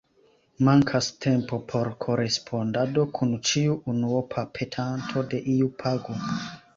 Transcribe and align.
Mankas 0.67 1.09
tempo 1.25 1.57
por 1.73 1.89
korespondado 2.05 3.03
kun 3.17 3.33
ĉiu 3.49 3.75
unuopa 3.93 4.47
petanto 4.59 5.23
de 5.35 5.43
iu 5.57 5.69
pago. 5.85 6.17